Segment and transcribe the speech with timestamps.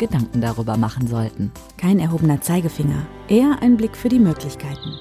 [0.00, 1.52] Gedanken darüber machen sollten.
[1.76, 4.94] Kein erhobener Zeigefinger, eher ein Blick für die Möglichkeiten.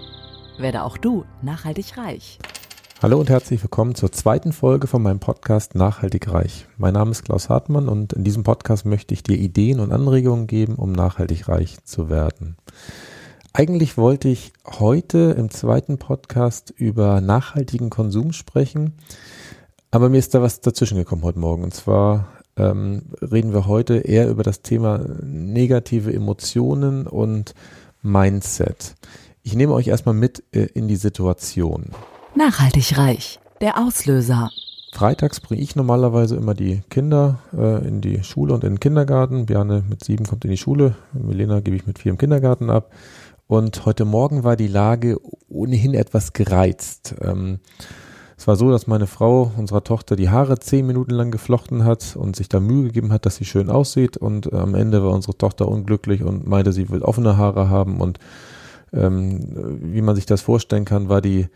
[0.59, 2.37] Werde auch du nachhaltig reich.
[3.01, 6.67] Hallo und herzlich willkommen zur zweiten Folge von meinem Podcast Nachhaltig Reich.
[6.77, 10.47] Mein Name ist Klaus Hartmann und in diesem Podcast möchte ich dir Ideen und Anregungen
[10.47, 12.57] geben, um nachhaltig reich zu werden.
[13.53, 18.95] Eigentlich wollte ich heute im zweiten Podcast über nachhaltigen Konsum sprechen,
[19.91, 21.63] aber mir ist da was dazwischen gekommen heute Morgen.
[21.63, 22.27] Und zwar
[22.59, 27.53] ähm, reden wir heute eher über das Thema negative Emotionen und
[28.01, 28.95] Mindset.
[29.43, 31.91] Ich nehme euch erstmal mit äh, in die Situation.
[32.35, 33.39] Nachhaltig reich.
[33.61, 34.51] Der Auslöser.
[34.93, 39.45] Freitags bringe ich normalerweise immer die Kinder äh, in die Schule und in den Kindergarten.
[39.45, 42.91] Bjarne mit sieben kommt in die Schule, Milena gebe ich mit vier im Kindergarten ab.
[43.47, 45.17] Und heute Morgen war die Lage
[45.47, 47.15] ohnehin etwas gereizt.
[47.21, 47.59] Ähm,
[48.39, 52.15] es war so, dass meine Frau unserer Tochter die Haare zehn Minuten lang geflochten hat
[52.15, 54.15] und sich da Mühe gegeben hat, dass sie schön aussieht.
[54.15, 57.99] Und äh, am Ende war unsere Tochter unglücklich und meinte, sie will offene Haare haben.
[57.99, 58.17] Und
[58.93, 59.41] ähm,
[59.81, 61.47] wie man sich das vorstellen kann, war die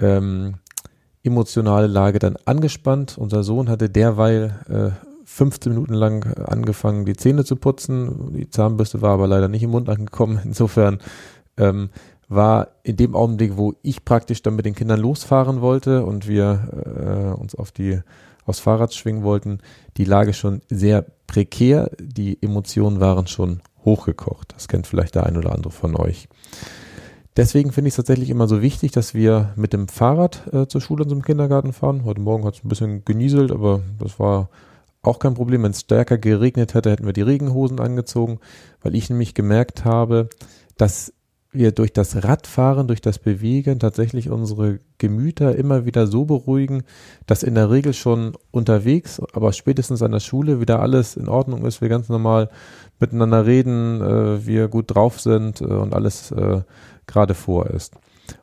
[0.00, 0.54] ähm,
[1.22, 3.16] emotionale Lage dann angespannt.
[3.16, 8.32] Unser Sohn hatte derweil äh, 15 Minuten lang angefangen, die Zähne zu putzen.
[8.34, 10.40] Die Zahnbürste war aber leider nicht im Mund angekommen.
[10.44, 10.98] Insofern
[11.56, 11.90] ähm,
[12.28, 17.34] war in dem Augenblick, wo ich praktisch dann mit den Kindern losfahren wollte und wir
[17.36, 18.00] äh, uns auf die
[18.44, 19.58] aufs Fahrrad schwingen wollten,
[19.96, 21.90] die Lage schon sehr prekär.
[22.00, 24.54] Die Emotionen waren schon hochgekocht.
[24.54, 26.28] Das kennt vielleicht der ein oder andere von euch.
[27.36, 30.80] Deswegen finde ich es tatsächlich immer so wichtig, dass wir mit dem Fahrrad äh, zur
[30.80, 32.04] Schule und zum Kindergarten fahren.
[32.04, 34.48] Heute Morgen hat es ein bisschen genieselt, aber das war
[35.02, 35.62] auch kein Problem.
[35.62, 38.40] Wenn es stärker geregnet hätte, hätten wir die Regenhosen angezogen,
[38.80, 40.30] weil ich nämlich gemerkt habe,
[40.78, 41.12] dass
[41.56, 46.84] wir durch das Radfahren, durch das Bewegen tatsächlich unsere Gemüter immer wieder so beruhigen,
[47.26, 51.64] dass in der Regel schon unterwegs, aber spätestens an der Schule wieder alles in Ordnung
[51.66, 52.50] ist, wir ganz normal
[52.98, 56.62] miteinander reden, äh, wir gut drauf sind äh, und alles äh,
[57.06, 57.94] gerade vor ist.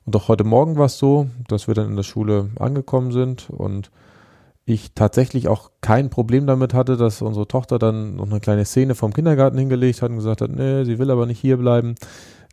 [0.06, 3.50] Und auch heute Morgen war es so, dass wir dann in der Schule angekommen sind
[3.50, 3.92] und
[4.66, 8.96] ich tatsächlich auch kein Problem damit hatte, dass unsere Tochter dann noch eine kleine Szene
[8.96, 11.96] vom Kindergarten hingelegt hat und gesagt hat, nee, sie will aber nicht hier bleiben.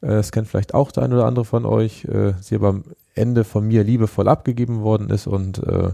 [0.00, 2.04] Äh, das kennt vielleicht auch der ein oder andere von euch.
[2.04, 2.84] Äh, sie aber am
[3.14, 5.90] Ende von mir liebevoll abgegeben worden ist und äh,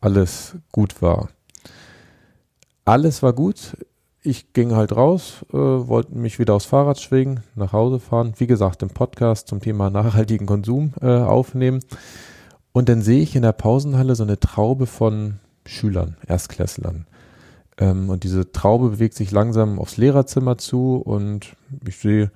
[0.00, 1.28] alles gut war.
[2.84, 3.76] Alles war gut.
[4.22, 8.34] Ich ging halt raus, wollte mich wieder aufs Fahrrad schwingen, nach Hause fahren.
[8.36, 11.80] Wie gesagt, im Podcast zum Thema nachhaltigen Konsum aufnehmen.
[12.72, 17.06] Und dann sehe ich in der Pausenhalle so eine Traube von Schülern, Erstklässlern.
[17.78, 21.56] Ähm, und diese Traube bewegt sich langsam aufs Lehrerzimmer zu und
[21.86, 22.30] ich sehe,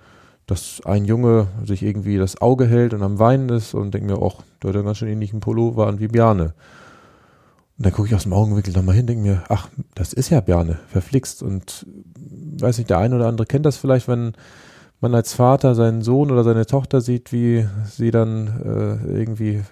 [0.46, 4.22] dass ein Junge sich irgendwie das Auge hält und am Weinen ist und denke mir,
[4.22, 6.54] ach, der hat einen ganz schön ähnlichen Pullover an wie Bjarne.
[7.78, 10.40] Und dann gucke ich aus dem Augenwinkel nochmal hin, denke mir, ach, das ist ja
[10.40, 11.42] Bjarne, verflixt.
[11.42, 11.86] Und
[12.60, 14.34] weiß nicht, der eine oder andere kennt das vielleicht, wenn
[15.00, 19.62] man als Vater seinen Sohn oder seine Tochter sieht, wie sie dann äh, irgendwie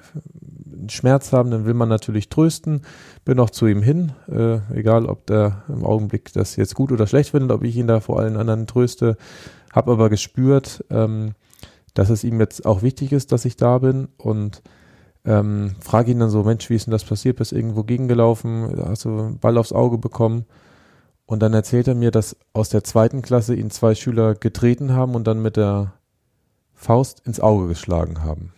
[0.89, 2.83] Schmerz haben, dann will man natürlich trösten,
[3.25, 7.07] bin auch zu ihm hin, äh, egal ob der im Augenblick das jetzt gut oder
[7.07, 9.17] schlecht findet, ob ich ihn da vor allen anderen tröste,
[9.73, 11.33] habe aber gespürt, ähm,
[11.95, 14.63] dass es ihm jetzt auch wichtig ist, dass ich da bin und
[15.25, 17.37] ähm, frage ihn dann so, Mensch, wie ist denn das passiert?
[17.37, 18.73] Bist irgendwo gegengelaufen?
[18.87, 20.47] Hast du einen Ball aufs Auge bekommen?
[21.27, 25.15] Und dann erzählt er mir, dass aus der zweiten Klasse ihn zwei Schüler getreten haben
[25.15, 25.93] und dann mit der
[26.75, 28.53] Faust ins Auge geschlagen haben.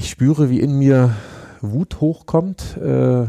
[0.00, 1.14] Ich spüre, wie in mir
[1.60, 2.78] Wut hochkommt.
[2.78, 3.26] Äh,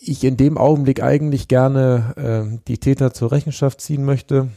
[0.00, 4.48] ich in dem Augenblick eigentlich gerne äh, die Täter zur Rechenschaft ziehen möchte.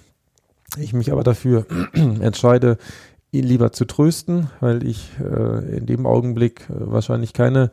[0.78, 2.78] Ich mich aber dafür entscheide,
[3.34, 7.72] ihn lieber zu trösten, weil ich äh, in dem Augenblick äh, wahrscheinlich keine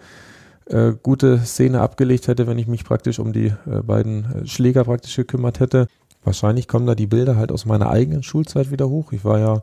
[1.05, 3.53] gute Szene abgelegt hätte, wenn ich mich praktisch um die
[3.85, 5.87] beiden Schläger praktisch gekümmert hätte.
[6.25, 9.13] Wahrscheinlich kommen da die Bilder halt aus meiner eigenen Schulzeit wieder hoch.
[9.13, 9.63] Ich war ja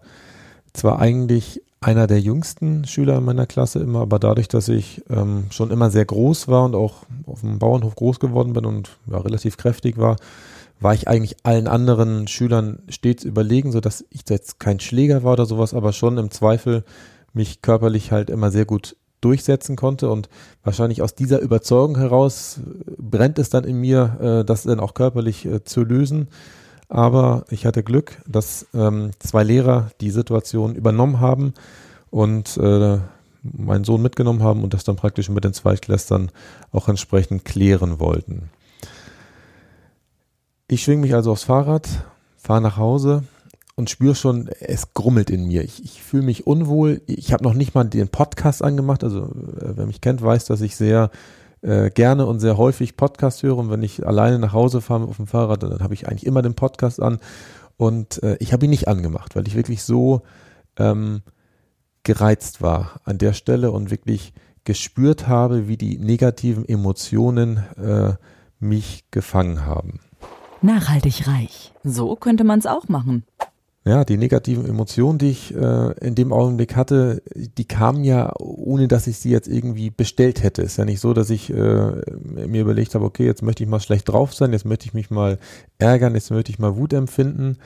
[0.72, 5.45] zwar eigentlich einer der jüngsten Schüler in meiner Klasse immer, aber dadurch, dass ich ähm,
[5.51, 9.18] schon immer sehr groß war und auch auf dem Bauernhof groß geworden bin und ja,
[9.18, 10.18] relativ kräftig war,
[10.80, 15.33] war ich eigentlich allen anderen Schülern stets überlegen, so dass ich jetzt kein Schläger war
[15.33, 16.83] oder sowas, aber schon im Zweifel
[17.33, 20.30] mich körperlich halt immer sehr gut durchsetzen konnte und
[20.63, 22.59] wahrscheinlich aus dieser Überzeugung heraus
[22.97, 26.27] brennt es dann in mir, äh, das dann auch körperlich äh, zu lösen.
[26.94, 31.56] Aber ich hatte Glück, dass ähm, zwei Lehrer die Situation übernommen haben
[32.12, 33.00] und äh,
[33.42, 36.30] meinen Sohn mitgenommen haben und das dann praktisch mit den Zweitklässlern
[36.72, 38.51] auch entsprechend klären wollten.
[40.68, 41.90] Ich schwinge mich also aufs Fahrrad,
[42.38, 43.24] fahre nach Hause
[43.74, 45.63] und spüre schon, es grummelt in mir.
[45.63, 47.01] Ich, ich fühle mich unwohl.
[47.07, 49.04] Ich habe noch nicht mal den Podcast angemacht.
[49.04, 51.10] Also äh, wer mich kennt, weiß, dass ich sehr
[51.63, 53.57] äh, gerne und sehr häufig Podcast höre.
[53.57, 56.42] Und wenn ich alleine nach Hause fahre auf dem Fahrrad, dann habe ich eigentlich immer
[56.42, 57.19] den Podcast an.
[57.77, 60.21] Und äh, ich habe ihn nicht angemacht, weil ich wirklich so
[60.77, 61.21] ähm,
[62.04, 64.33] gereizt war an der Stelle und wirklich
[64.65, 68.13] gespürt habe, wie die negativen Emotionen äh,
[68.59, 70.00] mich gefangen haben.
[70.62, 71.74] Nachhaltig reich.
[71.83, 73.25] So könnte man es auch machen.
[73.85, 78.88] Ja, die negativen Emotionen, die ich äh, in dem Augenblick hatte, die kamen ja, ohne
[78.88, 80.62] dass ich sie jetzt irgendwie bestellt hätte.
[80.62, 83.81] Ist ja nicht so, dass ich äh, mir überlegt habe, okay, jetzt möchte ich mal
[83.81, 85.38] schlecht drauf sein, jetzt möchte ich mich mal
[85.80, 87.57] ärgern, jetzt möchte ich mal Wut empfinden.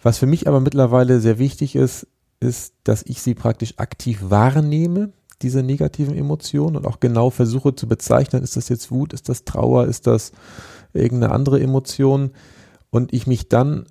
[0.00, 2.06] Was für mich aber mittlerweile sehr wichtig ist,
[2.38, 5.10] ist, dass ich sie praktisch aktiv wahrnehme,
[5.42, 9.44] diese negativen Emotionen und auch genau versuche zu bezeichnen, ist das jetzt Wut, ist das
[9.44, 10.30] Trauer, ist das
[10.92, 12.30] irgendeine andere Emotion
[12.90, 13.86] und ich mich dann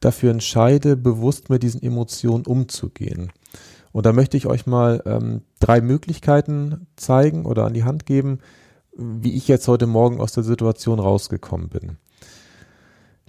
[0.00, 3.32] dafür entscheide, bewusst mit diesen Emotionen umzugehen.
[3.92, 8.40] Und da möchte ich euch mal ähm, drei Möglichkeiten zeigen oder an die Hand geben,
[8.96, 11.96] wie ich jetzt heute Morgen aus der Situation rausgekommen bin.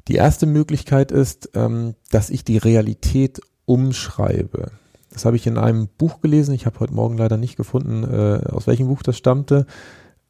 [0.08, 4.72] Die erste Möglichkeit ist, ähm, dass ich die Realität umschreibe.
[5.12, 6.54] Das habe ich in einem Buch gelesen.
[6.54, 9.66] Ich habe heute Morgen leider nicht gefunden, äh, aus welchem Buch das stammte.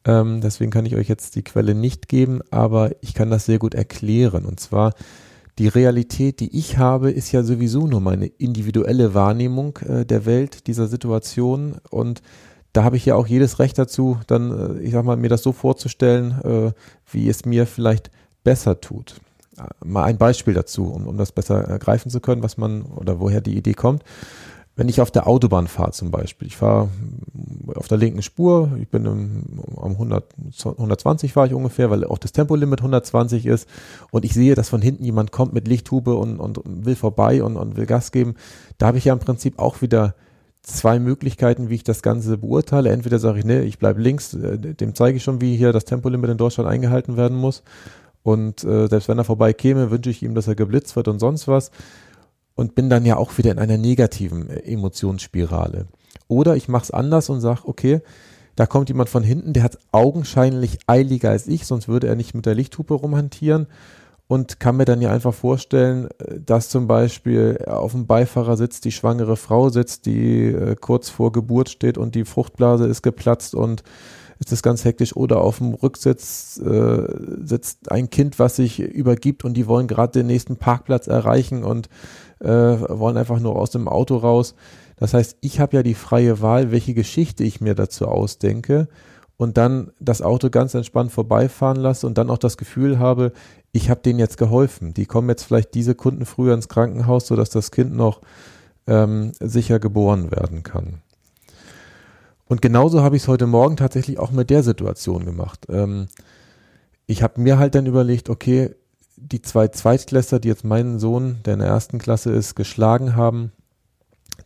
[0.04, 3.58] Ähm, deswegen kann ich euch jetzt die Quelle nicht geben, aber ich kann das sehr
[3.58, 4.44] gut erklären.
[4.44, 4.94] Und zwar
[5.58, 10.66] die Realität, die ich habe, ist ja sowieso nur meine individuelle Wahrnehmung äh, der Welt,
[10.68, 11.76] dieser Situation.
[11.90, 12.22] Und
[12.72, 15.42] da habe ich ja auch jedes Recht dazu, dann, äh, ich sag mal, mir das
[15.42, 16.72] so vorzustellen, äh,
[17.10, 18.10] wie es mir vielleicht
[18.44, 19.20] besser tut.
[19.58, 23.18] Äh, mal ein Beispiel dazu, um, um das besser ergreifen zu können, was man oder
[23.18, 24.04] woher die Idee kommt.
[24.78, 26.88] Wenn ich auf der Autobahn fahre zum Beispiel, ich fahre
[27.74, 29.42] auf der linken Spur, ich bin am
[29.76, 30.24] 100,
[30.64, 33.68] 120 fahre ich ungefähr, weil auch das Tempolimit 120 ist
[34.12, 37.56] und ich sehe, dass von hinten jemand kommt mit Lichthube und, und will vorbei und,
[37.56, 38.36] und will Gas geben,
[38.78, 40.14] da habe ich ja im Prinzip auch wieder
[40.62, 42.90] zwei Möglichkeiten, wie ich das Ganze beurteile.
[42.90, 45.86] Entweder sage ich, nee, ich bleibe links, äh, dem zeige ich schon, wie hier das
[45.86, 47.64] Tempolimit in Deutschland eingehalten werden muss.
[48.22, 51.18] Und äh, selbst wenn er vorbei käme, wünsche ich ihm, dass er geblitzt wird und
[51.18, 51.72] sonst was
[52.58, 55.86] und bin dann ja auch wieder in einer negativen äh, Emotionsspirale.
[56.26, 58.00] Oder ich mache es anders und sage, okay,
[58.56, 62.34] da kommt jemand von hinten, der hat augenscheinlich eiliger als ich, sonst würde er nicht
[62.34, 63.68] mit der Lichthupe rumhantieren
[64.26, 68.90] und kann mir dann ja einfach vorstellen, äh, dass zum Beispiel auf dem Beifahrersitz die
[68.90, 73.84] schwangere Frau sitzt, die äh, kurz vor Geburt steht und die Fruchtblase ist geplatzt und
[74.40, 77.02] ist das ganz hektisch oder auf dem Rücksitz äh,
[77.44, 81.88] sitzt ein Kind, was sich übergibt und die wollen gerade den nächsten Parkplatz erreichen und
[82.40, 84.54] äh, wollen einfach nur aus dem Auto raus.
[84.96, 88.88] Das heißt, ich habe ja die freie Wahl, welche Geschichte ich mir dazu ausdenke
[89.36, 93.32] und dann das Auto ganz entspannt vorbeifahren lasse und dann auch das Gefühl habe,
[93.72, 94.94] ich habe denen jetzt geholfen.
[94.94, 98.20] Die kommen jetzt vielleicht diese Kunden früher ins Krankenhaus, sodass das Kind noch
[98.86, 101.02] ähm, sicher geboren werden kann.
[102.46, 105.66] Und genauso habe ich es heute Morgen tatsächlich auch mit der Situation gemacht.
[105.68, 106.08] Ähm,
[107.06, 108.74] ich habe mir halt dann überlegt, okay,
[109.20, 113.52] die zwei Zweitklässler, die jetzt meinen Sohn, der in der ersten Klasse ist, geschlagen haben,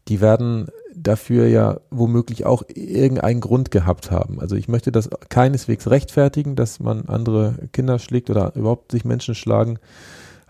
[0.08, 4.40] die werden dafür ja womöglich auch irgendeinen Grund gehabt haben.
[4.40, 9.34] Also ich möchte das keineswegs rechtfertigen, dass man andere Kinder schlägt oder überhaupt sich Menschen
[9.34, 9.78] schlagen.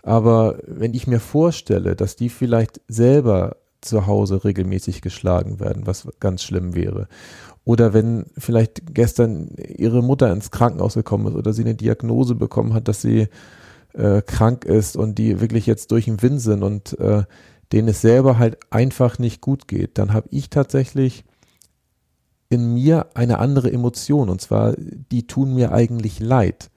[0.01, 6.07] Aber wenn ich mir vorstelle, dass die vielleicht selber zu Hause regelmäßig geschlagen werden, was
[6.19, 7.07] ganz schlimm wäre.
[7.65, 12.73] Oder wenn vielleicht gestern ihre Mutter ins Krankenhaus gekommen ist oder sie eine Diagnose bekommen
[12.73, 13.27] hat, dass sie
[13.93, 17.23] äh, krank ist und die wirklich jetzt durch den Wind sind und äh,
[17.71, 21.25] denen es selber halt einfach nicht gut geht, dann habe ich tatsächlich
[22.49, 26.69] in mir eine andere Emotion und zwar, die tun mir eigentlich leid.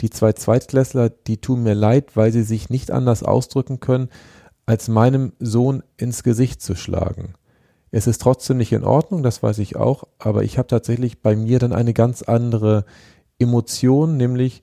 [0.00, 4.08] Die zwei Zweitklässler, die tun mir leid, weil sie sich nicht anders ausdrücken können,
[4.64, 7.34] als meinem Sohn ins Gesicht zu schlagen.
[7.90, 11.36] Es ist trotzdem nicht in Ordnung, das weiß ich auch, aber ich habe tatsächlich bei
[11.36, 12.84] mir dann eine ganz andere
[13.38, 14.62] Emotion, nämlich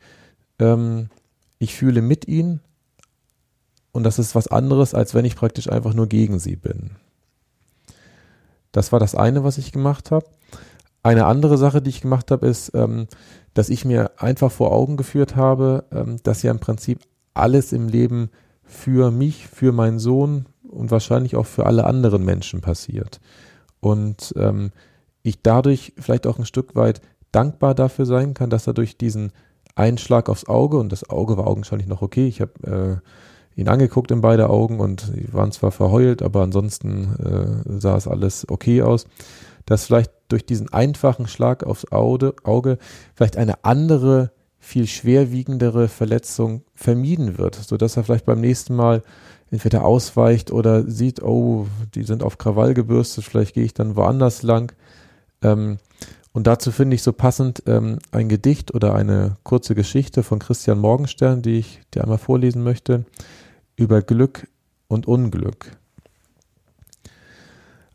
[0.59, 1.09] ähm,
[1.59, 2.61] ich fühle mit ihnen
[3.91, 6.91] und das ist was anderes, als wenn ich praktisch einfach nur gegen sie bin.
[8.71, 10.27] Das war das eine, was ich gemacht habe.
[11.01, 13.07] Eine andere Sache, die ich gemacht habe, ist, ähm,
[13.53, 16.99] dass ich mir einfach vor Augen geführt habe, ähm, dass ja im Prinzip
[17.33, 18.29] alles im Leben
[18.63, 23.19] für mich, für meinen Sohn und wahrscheinlich auch für alle anderen Menschen passiert.
[23.79, 24.71] Und ähm,
[25.23, 29.31] ich dadurch vielleicht auch ein Stück weit dankbar dafür sein kann, dass er durch diesen
[29.77, 32.27] Einschlag aufs Auge und das Auge war augenscheinlich noch okay.
[32.27, 33.01] Ich habe
[33.55, 37.97] äh, ihn angeguckt in beide Augen und sie waren zwar verheult, aber ansonsten äh, sah
[37.97, 39.05] es alles okay aus,
[39.65, 42.77] dass vielleicht durch diesen einfachen Schlag aufs Auge, Auge
[43.15, 49.01] vielleicht eine andere, viel schwerwiegendere Verletzung vermieden wird, sodass er vielleicht beim nächsten Mal
[49.49, 54.43] entweder ausweicht oder sieht, oh, die sind auf Krawall gebürstet, vielleicht gehe ich dann woanders
[54.43, 54.73] lang.
[55.41, 55.77] Ähm,
[56.33, 60.79] und dazu finde ich so passend ähm, ein Gedicht oder eine kurze Geschichte von Christian
[60.79, 63.05] Morgenstern, die ich dir einmal vorlesen möchte,
[63.75, 64.47] über Glück
[64.87, 65.71] und Unglück.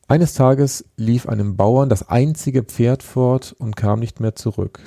[0.08, 4.80] Eines Tages lief einem Bauern das einzige Pferd fort und kam nicht mehr zurück.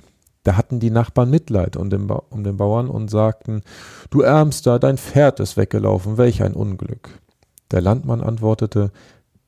[0.44, 3.64] Da hatten die Nachbarn Mitleid um den, um den Bauern und sagten,
[4.12, 7.10] du Ärmster, dein Pferd ist weggelaufen, welch ein Unglück.
[7.72, 8.92] Der Landmann antwortete,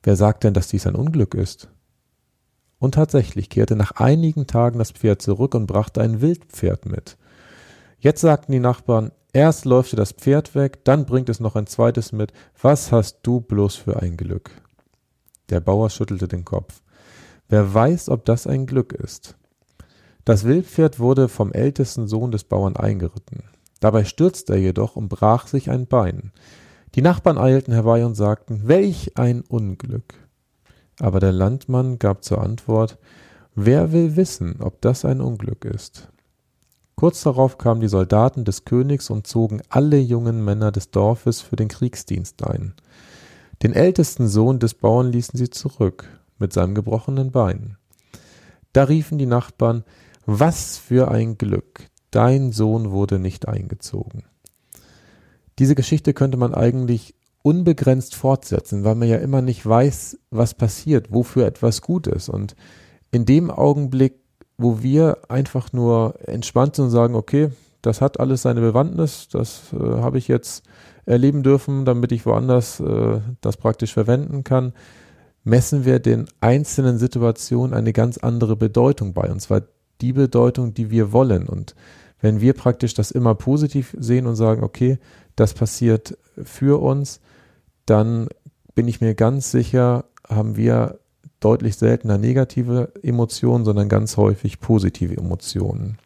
[0.02, 1.68] wer sagt denn, dass dies ein Unglück ist?
[2.78, 7.16] Und tatsächlich kehrte nach einigen Tagen das Pferd zurück und brachte ein Wildpferd mit.
[7.98, 11.66] Jetzt sagten die Nachbarn, erst läuft dir das Pferd weg, dann bringt es noch ein
[11.66, 14.50] zweites mit, was hast du bloß für ein Glück?
[15.50, 16.82] Der Bauer schüttelte den Kopf.
[17.48, 19.36] Wer weiß, ob das ein Glück ist.
[20.24, 23.44] Das Wildpferd wurde vom ältesten Sohn des Bauern eingeritten.
[23.80, 26.32] Dabei stürzte er jedoch und brach sich ein Bein.
[26.94, 30.14] Die Nachbarn eilten herbei und sagten, welch ein Unglück.
[31.00, 32.98] Aber der Landmann gab zur Antwort,
[33.54, 36.08] wer will wissen, ob das ein Unglück ist?
[36.96, 41.54] Kurz darauf kamen die Soldaten des Königs und zogen alle jungen Männer des Dorfes für
[41.54, 42.74] den Kriegsdienst ein.
[43.62, 47.76] Den ältesten Sohn des Bauern ließen sie zurück, mit seinem gebrochenen Bein.
[48.72, 49.84] Da riefen die Nachbarn,
[50.26, 51.88] was für ein Glück.
[52.10, 54.24] Dein Sohn wurde nicht eingezogen.
[55.58, 61.12] Diese Geschichte könnte man eigentlich unbegrenzt fortsetzen, weil man ja immer nicht weiß, was passiert,
[61.12, 62.28] wofür etwas gut ist.
[62.28, 62.56] Und
[63.10, 64.20] in dem Augenblick,
[64.56, 67.50] wo wir einfach nur entspannt sind und sagen, okay,
[67.82, 70.64] das hat alles seine Bewandtnis, das äh, habe ich jetzt
[71.06, 74.72] erleben dürfen, damit ich woanders äh, das praktisch verwenden kann,
[75.44, 79.30] messen wir den einzelnen Situationen eine ganz andere Bedeutung bei.
[79.30, 79.62] Und zwar
[80.00, 81.48] die Bedeutung, die wir wollen.
[81.48, 81.74] Und
[82.20, 84.98] wenn wir praktisch das immer positiv sehen und sagen, okay,
[85.36, 87.20] das passiert für uns,
[87.90, 88.28] dann
[88.74, 90.98] bin ich mir ganz sicher, haben wir
[91.40, 95.98] deutlich seltener negative Emotionen, sondern ganz häufig positive Emotionen.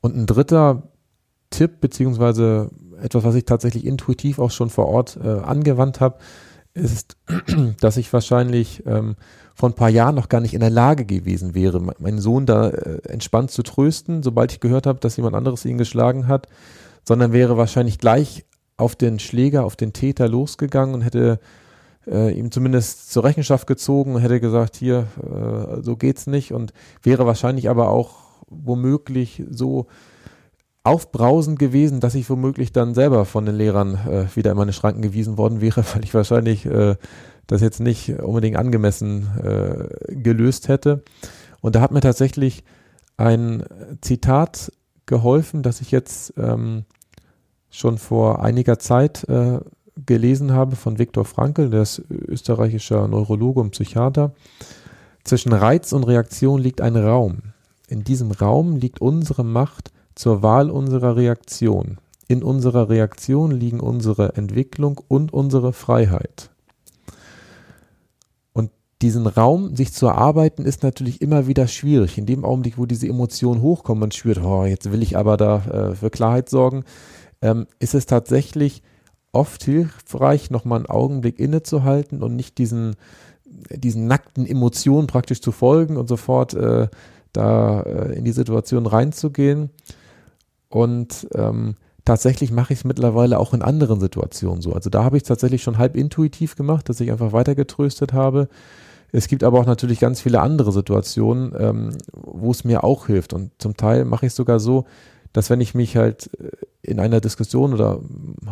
[0.00, 0.82] Und ein dritter
[1.50, 6.18] Tipp, beziehungsweise etwas, was ich tatsächlich intuitiv auch schon vor Ort äh, angewandt habe,
[6.74, 7.16] ist,
[7.80, 9.16] dass ich wahrscheinlich ähm,
[9.54, 12.70] vor ein paar Jahren noch gar nicht in der Lage gewesen wäre, meinen Sohn da
[12.70, 16.48] äh, entspannt zu trösten, sobald ich gehört habe, dass jemand anderes ihn geschlagen hat,
[17.04, 18.44] sondern wäre wahrscheinlich gleich
[18.76, 21.38] auf den Schläger, auf den Täter losgegangen und hätte
[22.06, 26.72] äh, ihm zumindest zur Rechenschaft gezogen und hätte gesagt, hier, äh, so geht's nicht und
[27.02, 29.86] wäre wahrscheinlich aber auch womöglich so
[30.82, 35.02] aufbrausend gewesen, dass ich womöglich dann selber von den Lehrern äh, wieder in meine Schranken
[35.02, 36.96] gewiesen worden wäre, weil ich wahrscheinlich äh,
[37.46, 41.02] das jetzt nicht unbedingt angemessen äh, gelöst hätte.
[41.60, 42.64] Und da hat mir tatsächlich
[43.16, 43.64] ein
[44.00, 44.72] Zitat
[45.06, 46.84] geholfen, das ich jetzt ähm,
[47.74, 49.58] schon vor einiger Zeit äh,
[50.06, 54.32] gelesen habe von Viktor Frankl, der ist österreichischer Neurologe und Psychiater.
[55.24, 57.38] Zwischen Reiz und Reaktion liegt ein Raum.
[57.88, 61.98] In diesem Raum liegt unsere Macht zur Wahl unserer Reaktion.
[62.28, 66.50] In unserer Reaktion liegen unsere Entwicklung und unsere Freiheit
[69.04, 72.16] diesen Raum sich zu erarbeiten, ist natürlich immer wieder schwierig.
[72.16, 75.90] In dem Augenblick, wo diese Emotionen hochkommen, man spürt, oh, jetzt will ich aber da
[75.90, 76.84] äh, für Klarheit sorgen,
[77.42, 78.82] ähm, ist es tatsächlich
[79.32, 82.96] oft hilfreich, nochmal einen Augenblick innezuhalten und nicht diesen,
[83.44, 86.88] diesen nackten Emotionen praktisch zu folgen und sofort äh,
[87.32, 89.70] da äh, in die Situation reinzugehen.
[90.68, 91.74] Und ähm,
[92.04, 94.72] tatsächlich mache ich es mittlerweile auch in anderen Situationen so.
[94.72, 98.12] Also da habe ich es tatsächlich schon halb intuitiv gemacht, dass ich einfach weiter getröstet
[98.12, 98.48] habe.
[99.12, 103.32] Es gibt aber auch natürlich ganz viele andere Situationen, ähm, wo es mir auch hilft.
[103.32, 104.86] Und zum Teil mache ich es sogar so,
[105.32, 106.50] dass wenn ich mich halt äh,
[106.84, 108.00] in einer Diskussion oder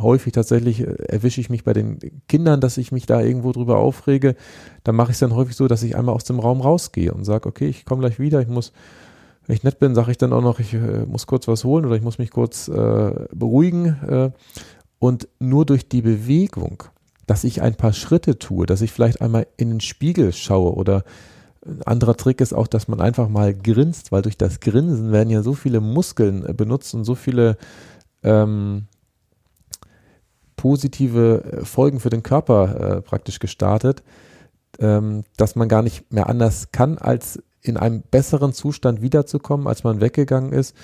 [0.01, 1.99] häufig tatsächlich äh, erwische ich mich bei den
[2.29, 4.37] Kindern, dass ich mich da irgendwo drüber aufrege,
[4.85, 7.25] dann mache ich es dann häufig so, dass ich einmal aus dem Raum rausgehe und
[7.25, 8.73] sage, okay, ich komme gleich wieder, ich muss,
[9.47, 11.85] wenn ich nett bin, sage ich dann auch noch, ich äh, muss kurz was holen
[11.85, 13.87] oder ich muss mich kurz äh, beruhigen.
[14.09, 14.31] Äh,
[14.99, 16.85] und nur durch die Bewegung
[17.27, 21.05] dass ich ein paar Schritte tue, dass ich vielleicht einmal in den Spiegel schaue oder
[21.65, 25.31] ein anderer Trick ist auch, dass man einfach mal grinst, weil durch das Grinsen werden
[25.31, 27.57] ja so viele Muskeln äh, benutzt und so viele
[28.23, 28.87] ähm,
[30.57, 34.02] positive äh, Folgen für den Körper äh, praktisch gestartet,
[34.79, 39.85] ähm, dass man gar nicht mehr anders kann, als in einem besseren Zustand wiederzukommen, als
[39.85, 40.76] man weggegangen ist.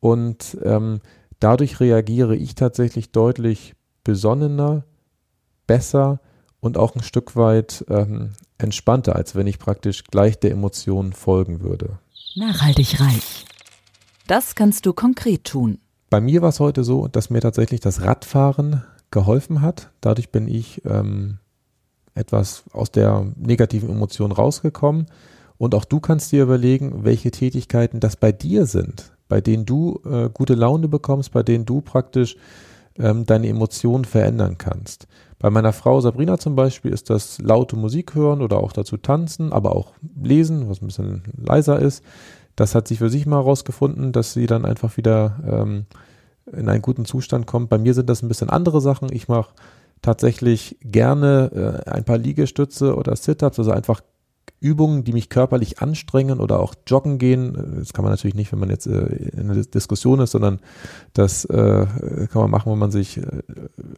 [0.00, 1.00] Und ähm,
[1.40, 3.74] dadurch reagiere ich tatsächlich deutlich
[4.04, 4.84] besonnener,
[5.66, 6.20] besser
[6.60, 11.60] und auch ein Stück weit ähm, entspannter, als wenn ich praktisch gleich der Emotion folgen
[11.60, 11.98] würde.
[12.36, 13.44] Nachhaltig reich.
[14.26, 15.78] Das kannst du konkret tun.
[16.10, 19.90] Bei mir war es heute so, dass mir tatsächlich das Radfahren geholfen hat.
[20.00, 21.38] Dadurch bin ich ähm,
[22.14, 25.06] etwas aus der negativen Emotion rausgekommen.
[25.58, 30.00] Und auch du kannst dir überlegen, welche Tätigkeiten das bei dir sind, bei denen du
[30.04, 32.36] äh, gute Laune bekommst, bei denen du praktisch
[32.98, 35.06] ähm, deine Emotionen verändern kannst.
[35.38, 39.52] Bei meiner Frau Sabrina zum Beispiel ist das laute Musik hören oder auch dazu tanzen,
[39.52, 42.02] aber auch lesen, was ein bisschen leiser ist.
[42.56, 45.86] Das hat sie für sich mal herausgefunden, dass sie dann einfach wieder ähm,
[46.52, 47.68] in einen guten Zustand kommt.
[47.68, 49.12] Bei mir sind das ein bisschen andere Sachen.
[49.12, 49.50] Ich mache
[50.02, 54.00] tatsächlich gerne äh, ein paar Liegestütze oder Sit-ups, also einfach
[54.60, 57.76] Übungen, die mich körperlich anstrengen oder auch joggen gehen.
[57.78, 60.60] Das kann man natürlich nicht, wenn man jetzt äh, in einer Diskussion ist, sondern
[61.12, 61.86] das äh,
[62.32, 63.42] kann man machen, wenn man sich äh,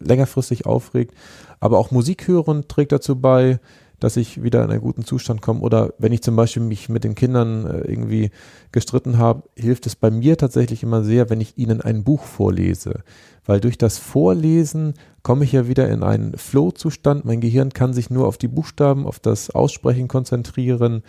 [0.00, 1.15] längerfristig aufregt.
[1.61, 3.61] Aber auch Musik hören trägt dazu bei
[4.00, 5.61] dass ich wieder in einen guten Zustand komme.
[5.61, 8.31] Oder wenn ich zum Beispiel mich mit den Kindern äh, irgendwie
[8.73, 13.02] gestritten habe, hilft es bei mir tatsächlich immer sehr, wenn ich ihnen ein Buch vorlese.
[13.45, 17.25] Weil durch das Vorlesen komme ich ja wieder in einen Flow-Zustand.
[17.25, 21.02] Mein Gehirn kann sich nur auf die Buchstaben, auf das Aussprechen konzentrieren.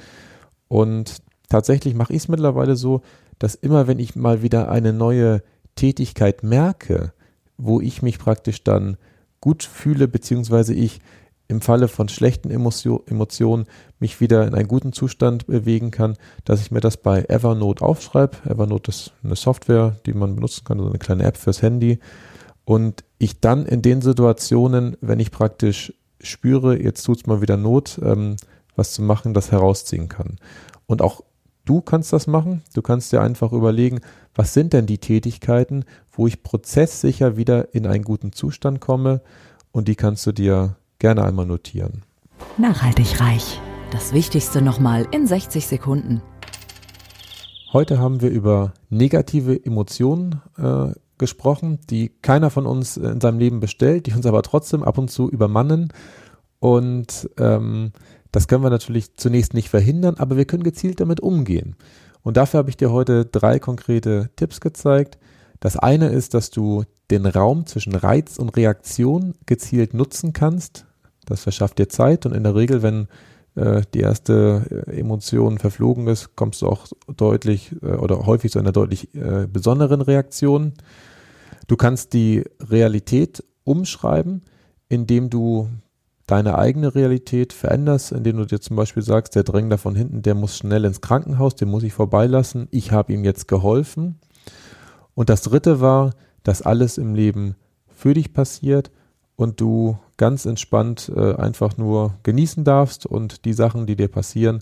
[0.67, 3.01] Und tatsächlich mache ich es mittlerweile so,
[3.39, 5.43] dass immer wenn ich mal wieder eine neue
[5.75, 7.13] Tätigkeit merke,
[7.57, 8.97] wo ich mich praktisch dann
[9.41, 10.99] gut fühle, beziehungsweise ich
[11.49, 13.65] im Falle von schlechten Emotionen
[13.99, 16.15] mich wieder in einen guten Zustand bewegen kann,
[16.45, 18.37] dass ich mir das bei Evernote aufschreibe.
[18.47, 21.99] Evernote ist eine Software, die man benutzen kann, also eine kleine App fürs Handy.
[22.65, 25.91] Und ich dann in den Situationen, wenn ich praktisch
[26.21, 28.35] spüre, jetzt tut es mal wieder Not, ähm,
[28.75, 30.37] was zu machen, das herausziehen kann.
[30.85, 31.21] Und auch
[31.65, 32.61] du kannst das machen.
[32.75, 34.01] Du kannst dir einfach überlegen,
[34.35, 39.21] was sind denn die Tätigkeiten, wo ich prozesssicher wieder in einen guten Zustand komme.
[39.71, 42.03] Und die kannst du dir gerne einmal notieren.
[42.57, 43.59] Nachhaltig reich.
[43.91, 46.21] Das Wichtigste nochmal in 60 Sekunden.
[47.73, 53.59] Heute haben wir über negative Emotionen äh, gesprochen, die keiner von uns in seinem Leben
[53.59, 55.93] bestellt, die uns aber trotzdem ab und zu übermannen.
[56.59, 57.91] Und ähm,
[58.31, 61.75] das können wir natürlich zunächst nicht verhindern, aber wir können gezielt damit umgehen.
[62.21, 65.17] Und dafür habe ich dir heute drei konkrete Tipps gezeigt.
[65.59, 70.85] Das eine ist, dass du den Raum zwischen Reiz und Reaktion gezielt nutzen kannst,
[71.29, 73.07] das verschafft dir Zeit und in der Regel, wenn
[73.55, 78.59] äh, die erste äh, Emotion verflogen ist, kommst du auch deutlich äh, oder häufig zu
[78.59, 79.09] einer deutlich
[79.51, 80.73] besonderen Reaktion.
[81.67, 84.43] Du kannst die Realität umschreiben,
[84.87, 85.69] indem du
[86.25, 90.35] deine eigene Realität veränderst, indem du dir zum Beispiel sagst, der Drängler von hinten, der
[90.35, 94.19] muss schnell ins Krankenhaus, den muss ich vorbeilassen, ich habe ihm jetzt geholfen.
[95.15, 96.11] Und das Dritte war,
[96.43, 97.55] dass alles im Leben
[97.87, 98.91] für dich passiert
[99.39, 104.59] und du ganz entspannt äh, einfach nur genießen darfst und die Sachen, die dir passieren,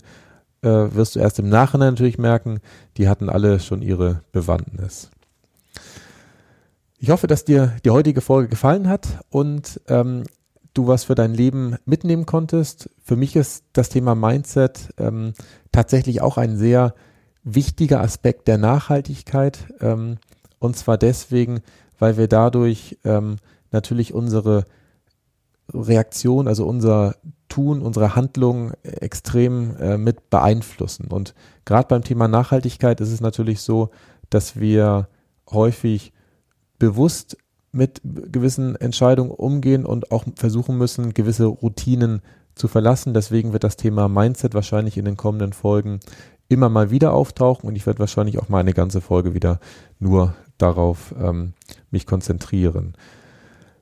[0.62, 2.60] äh, wirst du erst im Nachhinein natürlich merken,
[2.96, 5.10] die hatten alle schon ihre Bewandtnis.
[6.96, 10.22] Ich hoffe, dass dir die heutige Folge gefallen hat und ähm,
[10.74, 12.88] du was für dein Leben mitnehmen konntest.
[13.02, 15.32] Für mich ist das Thema Mindset ähm,
[15.72, 16.94] tatsächlich auch ein sehr
[17.42, 19.58] wichtiger Aspekt der Nachhaltigkeit.
[19.80, 20.18] Ähm,
[20.60, 21.62] und zwar deswegen,
[21.98, 23.38] weil wir dadurch ähm,
[23.70, 24.64] natürlich unsere
[25.72, 27.16] Reaktion, also unser
[27.48, 31.08] Tun, unsere Handlung extrem äh, mit beeinflussen.
[31.08, 33.90] Und gerade beim Thema Nachhaltigkeit ist es natürlich so,
[34.30, 35.08] dass wir
[35.50, 36.12] häufig
[36.78, 37.36] bewusst
[37.72, 42.22] mit gewissen Entscheidungen umgehen und auch versuchen müssen, gewisse Routinen
[42.54, 43.14] zu verlassen.
[43.14, 46.00] Deswegen wird das Thema Mindset wahrscheinlich in den kommenden Folgen
[46.48, 49.60] immer mal wieder auftauchen und ich werde wahrscheinlich auch mal eine ganze Folge wieder
[49.98, 51.52] nur darauf ähm,
[51.90, 52.94] mich konzentrieren.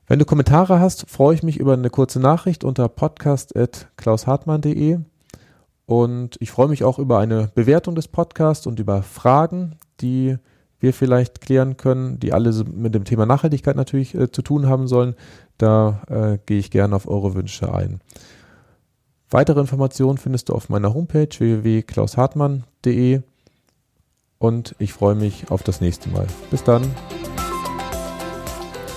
[0.08, 5.00] Wenn du Kommentare hast, freue ich mich über eine kurze Nachricht unter podcast.klaushartmann.de
[5.86, 10.36] und ich freue mich auch über eine Bewertung des Podcasts und über Fragen, die
[10.78, 14.86] wir vielleicht klären können, die alle mit dem Thema Nachhaltigkeit natürlich äh, zu tun haben
[14.86, 15.16] sollen.
[15.58, 18.00] Da äh, gehe ich gerne auf eure Wünsche ein.
[19.28, 23.22] Weitere Informationen findest du auf meiner Homepage www.klaushartmann.de
[24.38, 26.28] und ich freue mich auf das nächste Mal.
[26.50, 26.82] Bis dann.